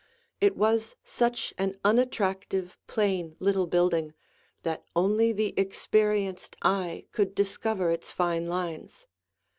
[0.39, 4.15] It was such an unattractive, plain, little building,
[4.63, 9.05] that only the experienced eye could discover its fine lines.